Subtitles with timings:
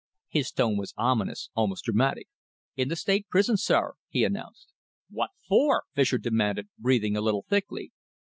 [0.29, 2.27] His tone was ominous, almost dramatic.
[2.75, 4.69] "In the State Prison at, sir," he announced.
[5.11, 7.91] "What for?" Fischer demanded, breathing a little thickly.